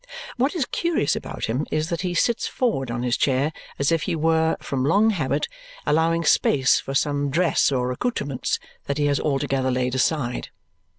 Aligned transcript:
What 0.35 0.55
is 0.55 0.65
curious 0.65 1.15
about 1.15 1.45
him 1.45 1.67
is 1.69 1.89
that 1.89 2.01
he 2.01 2.15
sits 2.15 2.47
forward 2.47 2.89
on 2.89 3.03
his 3.03 3.15
chair 3.15 3.53
as 3.77 3.91
if 3.91 4.01
he 4.09 4.15
were, 4.15 4.57
from 4.59 4.83
long 4.83 5.11
habit, 5.11 5.47
allowing 5.85 6.23
space 6.23 6.79
for 6.79 6.95
some 6.95 7.29
dress 7.29 7.71
or 7.71 7.91
accoutrements 7.91 8.57
that 8.85 8.97
he 8.97 9.05
has 9.05 9.19
altogether 9.19 9.69
laid 9.69 9.93
aside. 9.93 10.49